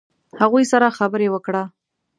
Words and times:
هغوی 0.41 0.63
سره 0.71 0.95
خبرې 0.97 1.27
وکړه. 1.31 1.63